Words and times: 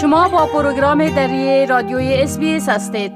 شما 0.00 0.28
با 0.28 0.46
program 0.46 1.08
دری 1.08 1.66
رادیوی 1.66 2.14
SBS 2.14 2.38
هستید 2.68 3.12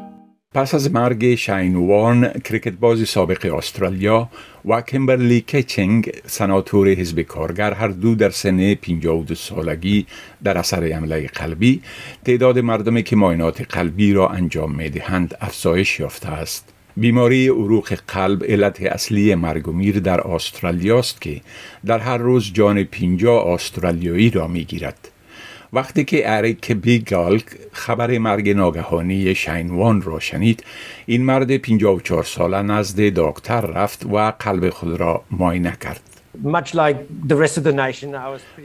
پس 0.55 0.75
از 0.75 0.92
مرگ 0.94 1.34
شین 1.34 1.76
وارن 1.76 2.28
کرکت 2.28 2.73
باز 2.73 3.08
سابق 3.08 3.55
استرالیا 3.55 4.28
و 4.64 4.80
کیمبرلی 4.81 5.41
کیچینگ 5.41 6.12
سناتور 6.26 6.89
حزب 6.89 7.20
کارگر 7.20 7.73
هر 7.73 7.89
دو 7.89 8.14
در 8.14 8.30
سن 8.30 8.75
52 8.75 9.34
سالگی 9.34 10.07
در 10.45 10.59
اثر 10.59 10.93
حمله 10.93 11.27
قلبی 11.27 11.83
تعداد 12.25 12.59
مردمی 12.59 13.03
که 13.03 13.16
معاینات 13.16 13.61
قلبی 13.61 14.12
را 14.12 14.29
انجام 14.29 14.75
می 14.75 14.89
دهند 14.91 15.37
افزایش 15.41 16.01
یافته 16.01 16.29
است 16.29 16.75
بیماری 16.96 17.48
عروق 17.48 17.95
قلب 18.09 18.45
علت 18.45 18.82
اصلی 18.82 19.35
مرگ 19.35 19.69
و 19.69 19.73
میر 19.73 20.01
در 20.01 20.21
استرالیا 20.21 20.98
است 20.98 21.21
که 21.21 21.41
در 21.87 21.98
هر 21.98 22.19
روز 22.19 22.53
جان 22.53 22.85
50 22.85 23.48
استرالیایی 23.48 24.30
را 24.30 24.48
می 24.48 24.65
گیرد. 24.65 25.13
وقتی 25.74 26.05
که 26.05 26.37
اریک 26.37 26.73
بیگالک 26.73 27.45
خبر 27.73 28.19
مرگ 28.19 28.51
ناگهانی 28.51 29.34
شینوان 29.34 30.02
را 30.02 30.20
شنید 30.20 30.65
این 31.06 31.24
مرد 31.24 31.56
54 31.56 32.23
ساله 32.24 32.62
نزد 32.62 33.01
دکتر 33.01 33.60
رفت 33.60 34.06
و 34.06 34.30
قلب 34.30 34.70
خود 34.70 35.01
را 35.01 35.23
معاینه 35.30 35.77
کرد. 35.82 36.01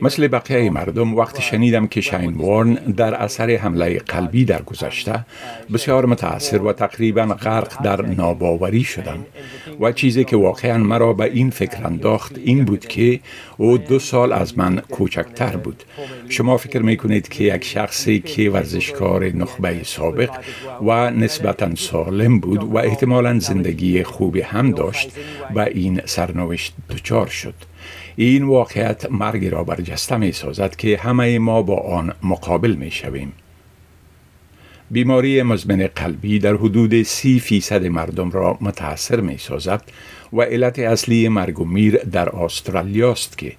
مثل 0.02 0.28
بقیه 0.28 0.70
مردم 0.70 1.16
وقتی 1.16 1.42
شنیدم 1.42 1.88
که 1.88 2.02
شاین 2.02 2.34
وارن 2.34 2.74
در 2.74 3.16
اثر 3.16 3.56
حمله 3.56 4.00
قلبی 4.00 4.46
در 4.46 4.62
گذشته 4.62 5.26
بسیار 5.74 6.06
متاثر 6.06 6.62
و 6.62 6.74
تقریبا 6.74 7.26
غرق 7.26 7.84
در 7.84 8.02
ناباوری 8.02 8.84
شدم 8.84 9.26
و 9.80 9.92
چیزی 9.92 10.24
که 10.24 10.38
واقعا 10.38 10.78
مرا 10.78 11.14
به 11.14 11.24
این 11.24 11.50
فکر 11.50 11.86
انداخت 11.86 12.38
این 12.38 12.66
بود 12.66 12.86
که 12.86 13.20
او 13.58 13.78
دو 13.78 14.00
سال 14.00 14.34
از 14.34 14.58
من 14.58 14.80
کوچکتر 14.80 15.56
بود. 15.58 15.84
شما 16.30 16.58
فکر 16.58 16.80
می 16.80 16.98
کنید 16.98 17.28
که 17.28 17.44
یک 17.44 17.64
شخصی 17.64 18.20
که 18.20 18.50
ورزشکار 18.50 19.26
نخبه 19.26 19.84
سابق 19.84 20.30
و 20.82 21.10
نسبتا 21.12 21.76
سالم 21.76 22.40
بود 22.40 22.64
و 22.64 22.78
احتمالا 22.78 23.40
زندگی 23.40 24.04
خوبی 24.04 24.42
هم 24.42 24.72
داشت 24.72 25.12
و 25.56 25.60
این 25.60 26.02
سرنوشت 26.06 26.74
دچار 26.90 27.28
شد. 27.28 27.54
این 28.16 28.44
واقعیت 28.44 29.12
مرگ 29.12 29.46
را 29.46 29.64
برجسته 29.64 30.18
می 30.18 30.32
سازد 30.32 30.76
که 30.76 30.98
همه 30.98 31.40
ما 31.40 31.62
با 31.62 31.78
آن 31.78 32.14
مقابل 32.24 32.72
می 32.72 32.92
شویم. 32.92 33.34
بیماری 34.92 35.44
مزمن 35.44 35.90
قلبی 35.96 36.40
در 36.40 36.54
حدود 36.54 37.04
سی 37.04 37.40
فیصد 37.40 37.86
مردم 37.86 38.32
را 38.32 38.58
متاثر 38.62 39.20
می 39.20 39.38
سازد 39.38 39.84
و 40.34 40.42
علت 40.42 40.80
اصلی 40.80 41.30
مرگ 41.30 41.60
و 41.60 41.66
میر 41.66 41.98
در 41.98 42.36
استرالیا 42.36 43.12
است 43.12 43.38
که 43.38 43.54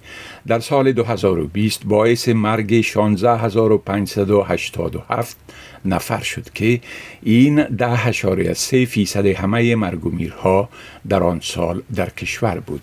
در 0.47 0.59
سال 0.59 0.91
2020 0.91 1.85
باعث 1.85 2.29
مرگ 2.29 2.81
16587 2.81 5.37
نفر 5.85 6.21
شد 6.21 6.49
که 6.53 6.81
این 7.23 7.63
ده 7.63 8.11
سه 8.53 8.85
فیصد 8.85 9.25
همه 9.25 9.75
مرگ 9.75 10.05
و 10.05 10.09
میرها 10.09 10.69
در 11.09 11.23
آن 11.23 11.39
سال 11.43 11.81
در 11.95 12.09
کشور 12.09 12.59
بود. 12.59 12.81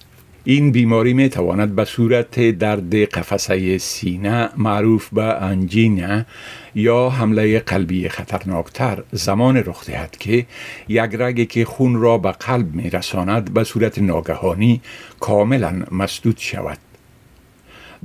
این 0.51 0.73
بیماری 0.73 1.15
می 1.15 1.29
تواند 1.29 1.75
به 1.75 1.85
صورت 1.85 2.51
درد 2.51 2.95
قفسه 2.95 3.79
سینه 3.79 4.51
معروف 4.57 5.09
به 5.13 5.43
انجینا 5.43 6.25
یا 6.75 7.09
حمله 7.11 7.59
قلبی 7.59 8.09
خطرناکتر 8.09 9.03
زمان 9.13 9.57
رخ 9.57 9.87
دهد 9.87 10.17
که 10.17 10.47
یک 10.89 11.11
رگی 11.19 11.47
که 11.47 11.65
خون 11.65 12.01
را 12.01 12.19
به 12.19 12.33
قلب 12.33 12.75
می 12.75 12.91
رساند 12.91 13.55
به 13.55 13.65
صورت 13.65 13.99
ناگهانی 13.99 14.81
کاملا 15.21 15.83
مسدود 15.93 16.37
شود. 16.39 16.88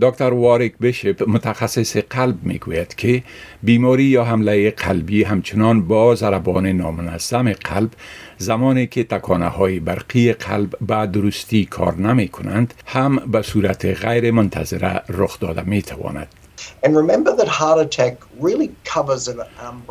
دکتر 0.02 0.34
واریک 0.34 0.78
بشپ 0.78 1.24
متخصص 1.28 1.98
قلب 1.98 2.36
می‌گوید 2.44 2.96
که 2.96 3.24
بیماری 3.64 4.04
یا 4.04 4.24
حمله 4.24 4.72
قلبی 4.72 5.24
همچنان 5.24 5.82
با 5.88 6.16
ضربان 6.16 6.68
نامنظم 6.68 7.54
قلب 7.54 7.90
زمانی 8.38 8.88
که 8.88 9.04
تکانه 9.04 9.48
های 9.48 9.80
برقی 9.80 10.34
قلب 10.34 10.76
به 10.82 11.06
درستی 11.06 11.66
کار 11.66 11.96
نمی 11.96 12.28
کنند 12.28 12.74
هم 12.86 13.16
به 13.16 13.42
صورت 13.42 13.86
غیر 13.86 14.32
منتظره 14.32 15.02
رخ 15.10 15.40
داده 15.40 15.64
می 15.64 15.82
تواند. 15.82 16.28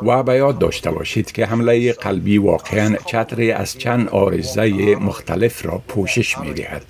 و 0.02 0.22
به 0.22 0.34
یاد 0.34 0.58
داشته 0.58 0.90
باشید 0.90 1.32
که 1.32 1.46
حمله 1.46 1.92
قلبی 1.92 2.38
واقعا 2.38 2.96
چتری 3.06 3.52
از 3.52 3.78
چند 3.78 4.08
آرزه 4.08 4.96
مختلف 4.96 5.66
را 5.66 5.82
پوشش 5.88 6.38
می 6.38 6.52
دهد. 6.54 6.86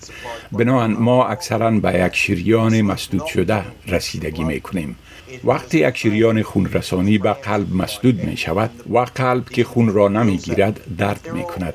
بنابراین 0.53 0.97
ما 0.97 1.27
اکثرا 1.27 1.71
به 1.71 2.05
یک 2.07 2.17
شریان 2.17 2.83
مسدود 2.83 3.27
شده 3.27 3.65
رسیدگی 3.89 4.45
می 4.45 4.61
کنیم. 4.61 4.97
وقتی 5.45 5.79
یک 5.89 5.97
شریان 5.97 6.43
خون 6.43 6.67
رسانی 6.67 7.19
به 7.19 7.33
قلب 7.33 7.77
مسدود 7.77 8.25
می 8.25 8.37
شود 8.37 8.71
و 8.93 8.99
قلب 8.99 9.49
که 9.49 9.65
خون 9.65 9.93
را 9.93 10.09
نمی 10.09 10.37
گیرد 10.37 10.81
درد 10.99 11.29
می 11.35 11.43
کند 11.43 11.75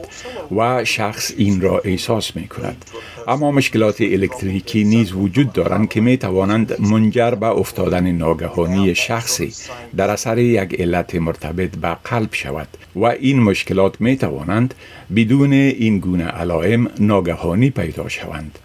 و 0.55 0.85
شخص 0.85 1.31
این 1.37 1.61
را 1.61 1.79
احساس 1.79 2.35
می 2.35 2.47
کند 2.47 2.85
اما 3.27 3.51
مشکلات 3.51 4.01
الکتریکی 4.01 4.83
نیز 4.83 5.13
وجود 5.13 5.53
دارند 5.53 5.89
که 5.89 6.01
می 6.01 6.17
توانند 6.17 6.81
منجر 6.81 7.31
به 7.31 7.45
افتادن 7.45 8.11
ناگهانی 8.11 8.95
شخصی 8.95 9.53
در 9.95 10.09
اثر 10.09 10.37
یک 10.37 10.81
علت 10.81 11.15
مرتبط 11.15 11.75
به 11.75 11.97
قلب 12.03 12.33
شود 12.33 12.67
و 12.95 13.05
این 13.05 13.39
مشکلات 13.39 14.01
می 14.01 14.17
توانند 14.17 14.73
بدون 15.15 15.53
این 15.53 15.99
گونه 15.99 16.23
علائم 16.23 16.89
ناگهانی 16.99 17.69
پیدا 17.69 18.09
شوند. 18.09 18.59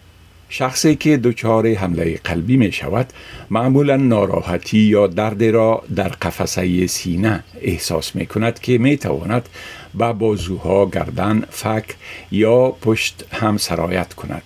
شخصی 0.55 0.97
که 0.97 1.17
دچار 1.17 1.75
حمله 1.75 2.21
قلبی 2.25 2.57
می 2.57 2.73
شود 2.73 3.13
معمولا 3.51 3.97
ناراحتی 3.97 4.79
یا 4.79 5.07
درد 5.07 5.45
را 5.45 5.83
در 5.97 6.09
قفسه 6.09 6.87
سینه 6.87 7.45
احساس 7.61 8.17
می 8.17 8.27
کند 8.27 8.61
که 8.61 8.79
می 8.79 8.97
تواند 8.97 9.49
به 9.95 10.13
بازوها 10.13 10.87
گردن 10.87 11.45
فک 11.51 11.85
یا 12.31 12.69
پشت 12.69 13.25
هم 13.33 13.57
سرایت 13.57 14.15
کند 14.15 14.43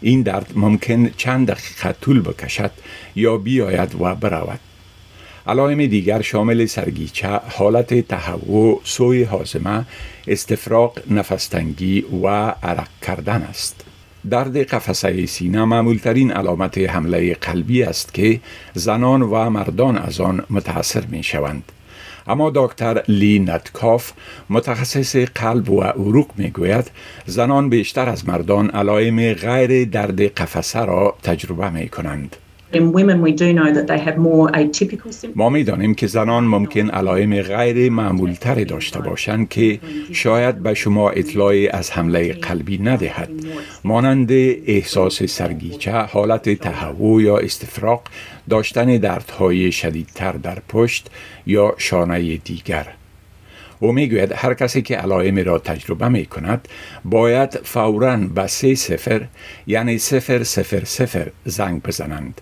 این 0.00 0.22
درد 0.22 0.52
ممکن 0.54 1.10
چند 1.16 1.50
دقیقه 1.50 1.92
طول 2.00 2.20
بکشد 2.20 2.70
یا 3.16 3.36
بیاید 3.36 4.00
و 4.00 4.14
برود 4.14 4.60
علائم 5.46 5.86
دیگر 5.86 6.22
شامل 6.22 6.66
سرگیچه، 6.66 7.28
حالت 7.28 8.08
تهوع، 8.08 8.80
سوی 8.84 9.22
حازمه، 9.22 9.84
استفراغ 10.26 10.98
نفستنگی 11.10 12.04
و 12.22 12.26
عرق 12.62 12.88
کردن 13.02 13.42
است. 13.42 13.85
درد 14.30 14.56
قفسه 14.56 15.26
سینه 15.26 15.64
معمولترین 15.64 16.32
علامت 16.32 16.78
حمله 16.78 17.34
قلبی 17.34 17.82
است 17.82 18.14
که 18.14 18.40
زنان 18.74 19.22
و 19.22 19.50
مردان 19.50 19.98
از 19.98 20.20
آن 20.20 20.44
متاثر 20.50 21.04
می 21.06 21.22
شوند. 21.22 21.72
اما 22.26 22.52
دکتر 22.54 23.02
لی 23.08 23.38
نتکاف 23.38 24.12
متخصص 24.50 25.16
قلب 25.16 25.70
و 25.70 25.82
عروق 25.82 26.30
می 26.36 26.50
گوید 26.50 26.90
زنان 27.26 27.68
بیشتر 27.68 28.08
از 28.08 28.28
مردان 28.28 28.70
علائم 28.70 29.32
غیر 29.32 29.84
درد 29.84 30.20
قفسه 30.20 30.84
را 30.84 31.16
تجربه 31.22 31.70
می 31.70 31.88
کنند. 31.88 32.36
ما 35.34 35.50
می 35.50 35.64
دانیم 35.64 35.94
که 35.94 36.06
زنان 36.06 36.44
ممکن 36.44 36.90
علائم 36.90 37.42
غیر 37.42 37.92
معمولتر 37.92 38.64
داشته 38.64 39.00
باشند 39.00 39.48
که 39.48 39.78
شاید 40.12 40.62
به 40.62 40.74
شما 40.74 41.10
اطلاعی 41.10 41.68
از 41.68 41.90
حمله 41.90 42.32
قلبی 42.32 42.78
ندهد. 42.78 43.30
مانند 43.84 44.32
احساس 44.66 45.22
سرگیچه 45.22 45.92
حالت 45.92 46.48
تهوع 46.50 47.22
یا 47.22 47.38
استفراغ 47.38 48.00
داشتن 48.50 48.96
دردهای 48.96 49.72
شدیدتر 49.72 50.32
در 50.32 50.58
پشت 50.68 51.10
یا 51.46 51.74
شانه 51.78 52.36
دیگر. 52.36 52.86
او 53.80 53.92
می‌گوید 53.92 54.32
هر 54.36 54.54
کسی 54.54 54.82
که 54.82 54.96
علائم 54.96 55.38
را 55.38 55.58
تجربه 55.58 56.08
می 56.08 56.26
کند 56.26 56.68
باید 57.04 57.50
فورا 57.64 58.16
به 58.16 58.46
سه 58.46 58.74
سفر 58.74 59.26
یعنی 59.66 59.98
سفر 59.98 60.42
سفر 60.42 60.84
سفر 60.84 61.30
زنگ 61.44 61.82
بزنند. 61.82 62.40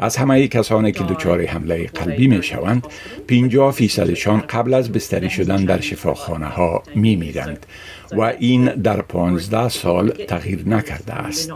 از 0.00 0.16
همه 0.16 0.48
کسانی 0.48 0.92
که 0.92 1.04
دچار 1.04 1.46
حمله 1.46 1.86
قلبی 1.86 2.26
می 2.28 2.42
شوند 2.42 2.86
50 3.28 3.72
فیصدشان 3.72 4.40
قبل 4.40 4.74
از 4.74 4.92
بستری 4.92 5.30
شدن 5.30 5.64
در 5.64 5.80
شفاخانه 5.80 6.46
ها 6.46 6.82
می 6.94 7.16
میرند 7.16 7.66
و 8.12 8.20
این 8.20 8.64
در 8.64 9.02
15 9.02 9.68
سال 9.68 10.10
تغییر 10.10 10.68
نکرده 10.68 11.14
است. 11.14 11.52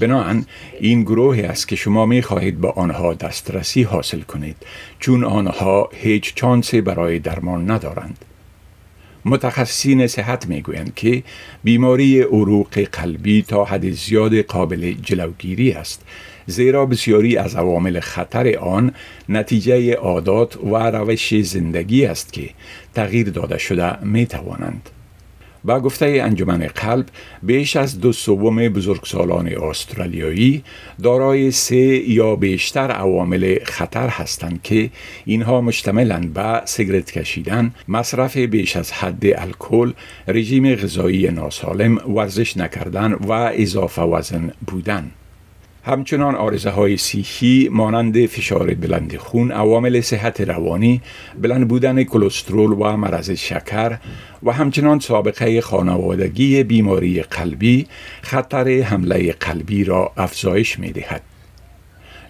بنابراین 0.00 0.46
این 0.80 1.02
گروهی 1.02 1.42
است 1.42 1.68
که 1.68 1.76
شما 1.76 2.06
می 2.06 2.22
خواهید 2.22 2.60
به 2.60 2.70
آنها 2.70 3.14
دسترسی 3.14 3.82
حاصل 3.82 4.20
کنید 4.20 4.56
چون 4.98 5.24
آنها 5.24 5.90
هیچ 5.92 6.34
چانسی 6.34 6.80
برای 6.80 7.18
درمان 7.18 7.70
ندارند. 7.70 8.24
متخصصین 9.24 10.06
صحت 10.06 10.46
می‌گویند 10.46 10.94
که 10.94 11.22
بیماری 11.64 12.20
عروق 12.20 12.80
قلبی 12.92 13.42
تا 13.42 13.64
حد 13.64 13.90
زیاد 13.90 14.36
قابل 14.36 14.92
جلوگیری 15.02 15.72
است 15.72 16.02
زیرا 16.46 16.86
بسیاری 16.86 17.36
از 17.36 17.54
عوامل 17.54 18.00
خطر 18.00 18.56
آن 18.56 18.92
نتیجه 19.28 19.94
عادات 19.94 20.56
و 20.56 20.76
روش 20.76 21.34
زندگی 21.42 22.06
است 22.06 22.32
که 22.32 22.50
تغییر 22.94 23.30
داده 23.30 23.58
شده 23.58 24.04
می 24.04 24.26
توانند. 24.26 24.90
با 25.64 25.80
گفته 25.80 26.06
انجمن 26.06 26.66
قلب 26.66 27.06
بیش 27.42 27.76
از 27.76 28.00
دو 28.00 28.12
سوم 28.12 28.68
بزرگسالان 28.68 29.48
استرالیایی 29.48 30.64
دارای 31.02 31.50
سه 31.50 31.76
یا 32.10 32.36
بیشتر 32.36 32.90
عوامل 32.90 33.58
خطر 33.64 34.08
هستند 34.08 34.62
که 34.62 34.90
اینها 35.24 35.60
مشتملند 35.60 36.32
به 36.32 36.62
سیگرت 36.64 37.10
کشیدن، 37.10 37.74
مصرف 37.88 38.36
بیش 38.36 38.76
از 38.76 38.92
حد 38.92 39.26
الکل، 39.26 39.92
رژیم 40.28 40.74
غذایی 40.74 41.28
ناسالم، 41.28 42.14
ورزش 42.16 42.56
نکردن 42.56 43.12
و 43.12 43.32
اضافه 43.32 44.02
وزن 44.02 44.52
بودن. 44.66 45.10
همچنان 45.86 46.34
آرزه 46.34 46.70
های 46.70 46.96
سیخی 46.96 47.68
مانند 47.72 48.26
فشار 48.26 48.74
بلند 48.74 49.16
خون، 49.16 49.52
عوامل 49.52 50.00
صحت 50.00 50.40
روانی، 50.40 51.00
بلند 51.42 51.68
بودن 51.68 52.04
کلسترول 52.04 52.72
و 52.72 52.96
مرض 52.96 53.30
شکر 53.30 53.98
و 54.42 54.52
همچنان 54.52 54.98
سابقه 54.98 55.60
خانوادگی 55.60 56.62
بیماری 56.62 57.22
قلبی 57.22 57.86
خطر 58.22 58.80
حمله 58.80 59.32
قلبی 59.32 59.84
را 59.84 60.12
افزایش 60.16 60.78
می 60.78 60.92
دهد. 60.92 61.22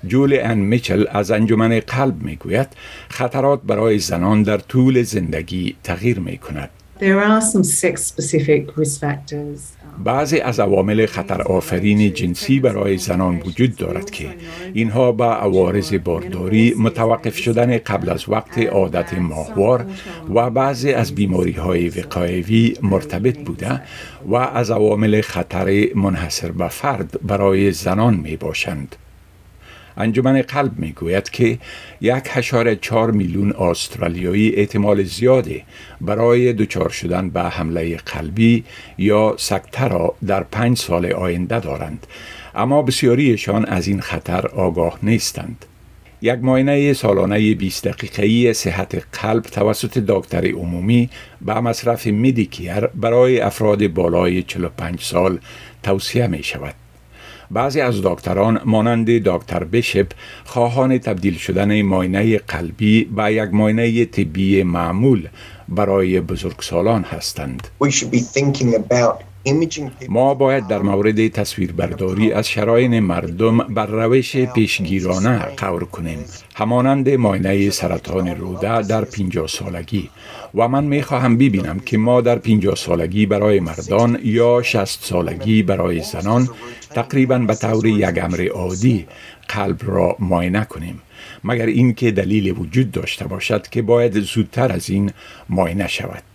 جول 0.06 0.38
ان 0.42 0.58
میچل 0.58 1.04
از 1.10 1.30
انجمن 1.30 1.80
قلب 1.80 2.22
می 2.22 2.36
گوید 2.36 2.68
خطرات 3.08 3.60
برای 3.62 3.98
زنان 3.98 4.42
در 4.42 4.58
طول 4.58 5.02
زندگی 5.02 5.76
تغییر 5.82 6.18
می 6.18 6.38
کند. 6.38 6.70
Factors. 9.00 9.60
بعضی 10.04 10.38
از 10.40 10.60
عوامل 10.60 11.06
خطر 11.06 11.42
آفرین 11.42 12.12
جنسی 12.14 12.60
برای 12.60 12.98
زنان 12.98 13.36
وجود 13.36 13.76
دارد 13.76 14.10
که 14.10 14.28
اینها 14.74 15.12
با 15.12 15.34
عوارض 15.34 15.94
بارداری 15.94 16.74
متوقف 16.78 17.36
شدن 17.36 17.78
قبل 17.78 18.10
از 18.10 18.28
وقت 18.28 18.58
عادت 18.58 19.14
ماهوار 19.14 19.86
و 20.34 20.50
بعضی 20.50 20.92
از 20.92 21.14
بیماری 21.14 21.52
های 21.52 21.88
وقایوی 21.88 22.76
مرتبط 22.82 23.38
بوده 23.38 23.80
و 24.26 24.34
از 24.34 24.70
عوامل 24.70 25.20
خطر 25.20 25.88
منحصر 25.94 26.52
به 26.52 26.68
فرد 26.68 27.14
برای 27.22 27.72
زنان 27.72 28.14
می 28.14 28.36
باشند. 28.36 28.96
انجمن 29.96 30.42
قلب 30.42 30.78
می 30.78 30.92
گوید 30.92 31.30
که 31.30 31.58
یک 32.00 32.24
هشار 32.28 32.74
چار 32.74 33.10
میلیون 33.10 33.52
استرالیایی 33.52 34.54
احتمال 34.54 35.02
زیاده 35.02 35.62
برای 36.00 36.52
دچار 36.52 36.88
شدن 36.88 37.30
به 37.30 37.42
حمله 37.42 37.96
قلبی 37.96 38.64
یا 38.98 39.34
سکته 39.38 39.88
را 39.88 40.14
در 40.26 40.42
پنج 40.42 40.78
سال 40.78 41.12
آینده 41.12 41.60
دارند 41.60 42.06
اما 42.54 42.82
بسیاریشان 42.82 43.64
از 43.64 43.88
این 43.88 44.00
خطر 44.00 44.46
آگاه 44.46 44.98
نیستند 45.02 45.64
یک 46.22 46.38
معاینه 46.42 46.92
سالانه 46.92 47.54
20 47.54 47.88
دقیقه‌ای 47.88 48.54
صحت 48.54 49.02
قلب 49.12 49.42
توسط 49.42 49.98
دکتر 49.98 50.46
عمومی 50.46 51.10
به 51.40 51.60
مصرف 51.60 52.06
میدیکیر 52.06 52.86
برای 52.86 53.40
افراد 53.40 53.86
بالای 53.88 54.42
45 54.42 55.00
سال 55.00 55.38
توصیه 55.82 56.26
می 56.26 56.42
شود. 56.42 56.83
بعضی 57.50 57.80
از 57.80 58.02
دکتران 58.02 58.60
مانند 58.64 59.10
دکتر 59.10 59.64
بشپ 59.64 60.06
خواهان 60.44 60.98
تبدیل 60.98 61.36
شدن 61.36 61.82
ماینه 61.82 62.38
قلبی 62.38 63.04
به 63.04 63.32
یک 63.32 63.48
ماینه 63.52 64.04
طبی 64.04 64.62
معمول 64.62 65.28
برای 65.68 66.20
بزرگسالان 66.20 67.02
هستند. 67.02 67.68
ما 70.08 70.34
باید 70.34 70.66
در 70.66 70.82
مورد 70.82 71.28
تصویربرداری 71.28 72.32
از 72.32 72.48
شراین 72.48 73.00
مردم 73.00 73.58
بر 73.58 73.86
روش 73.86 74.36
پیشگیرانه 74.36 75.38
قور 75.38 75.84
کنیم. 75.84 76.18
همانند 76.54 77.10
ماینه 77.10 77.70
سرطان 77.70 78.28
روده 78.28 78.82
در 78.82 79.04
50 79.04 79.46
سالگی. 79.46 80.10
و 80.54 80.68
من 80.68 80.84
می 80.84 81.02
خواهم 81.02 81.36
ببینم 81.38 81.80
که 81.80 81.98
ما 81.98 82.20
در 82.20 82.38
50 82.38 82.74
سالگی 82.74 83.26
برای 83.26 83.60
مردان 83.60 84.18
یا 84.24 84.62
60 84.62 85.04
سالگی 85.04 85.62
برای 85.62 86.02
زنان 86.02 86.48
تقریبا 86.90 87.38
به 87.38 87.54
طور 87.54 87.86
یک 87.86 88.18
امر 88.22 88.48
عادی 88.48 89.06
قلب 89.48 89.80
را 89.82 90.16
ماینه 90.18 90.64
کنیم. 90.64 91.02
مگر 91.44 91.66
اینکه 91.66 92.10
دلیل 92.10 92.58
وجود 92.58 92.90
داشته 92.90 93.26
باشد 93.26 93.68
که 93.68 93.82
باید 93.82 94.20
زودتر 94.20 94.72
از 94.72 94.90
این 94.90 95.10
معاینه 95.48 95.88
شود. 95.88 96.33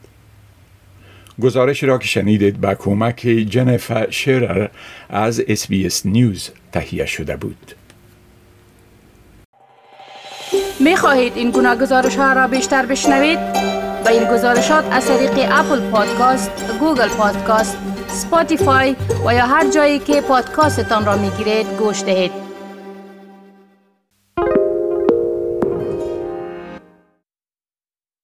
گزارش 1.40 1.84
را 1.84 1.98
که 1.98 2.08
شنیدید 2.08 2.62
با 2.62 2.76
کمک 2.76 3.20
جنیفر 3.50 4.10
شیرر 4.10 4.68
از 5.10 5.44
SBS 5.48 6.06
News 6.06 6.50
تهیه 6.72 7.06
شده 7.06 7.36
بود. 7.36 7.76
می 10.80 10.96
خواهید 10.96 11.34
این 11.36 11.52
گونه 11.52 11.76
گزارش 11.76 12.16
ها 12.16 12.34
را 12.34 12.48
بیشتر 12.48 12.86
بشنوید؟ 12.86 13.40
با 14.06 14.10
این 14.12 14.24
گزارشات 14.34 14.86
از 14.92 15.08
طریق 15.08 15.32
Apple 15.52 15.92
Podcast، 15.92 16.52
Google 16.80 17.08
Podcast، 17.08 17.78
Spotify 18.08 18.96
و 19.26 19.34
یا 19.34 19.46
هر 19.46 19.72
جایی 19.72 20.00
که 20.00 20.22
پادکاستتان 20.22 21.06
را 21.06 21.18
می 21.18 21.30
گیرید 21.30 21.68
گوش 21.80 22.04
دهید. 22.04 22.49